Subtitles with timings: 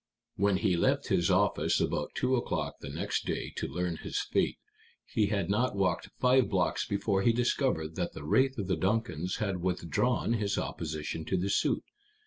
[0.35, 4.57] When he left his office about two o'clock the next day to learn his fate,
[5.05, 9.35] he had not walked five blocks before he discovered that the wraith of the Duncans
[9.35, 11.83] had withdrawn his opposition to the suit.